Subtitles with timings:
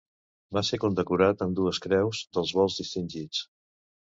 [0.57, 3.45] Va ser condecorat amb dues Creus dels Vols Distingits.